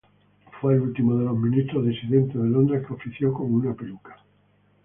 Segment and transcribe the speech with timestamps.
[0.59, 4.17] Fue el último de los ministros disidentes de Londres que ofició con una peluca.